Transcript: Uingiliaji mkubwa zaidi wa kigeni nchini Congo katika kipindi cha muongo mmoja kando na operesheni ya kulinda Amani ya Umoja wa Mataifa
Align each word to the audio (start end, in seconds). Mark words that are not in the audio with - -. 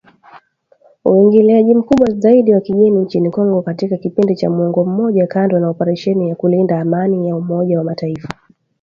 Uingiliaji 1.05 1.75
mkubwa 1.75 2.07
zaidi 2.11 2.53
wa 2.53 2.61
kigeni 2.61 3.01
nchini 3.01 3.31
Congo 3.31 3.61
katika 3.61 3.97
kipindi 3.97 4.35
cha 4.35 4.49
muongo 4.49 4.85
mmoja 4.85 5.27
kando 5.27 5.59
na 5.59 5.69
operesheni 5.69 6.29
ya 6.29 6.35
kulinda 6.35 6.79
Amani 6.79 7.27
ya 7.27 7.35
Umoja 7.35 7.77
wa 7.77 7.83
Mataifa 7.83 8.29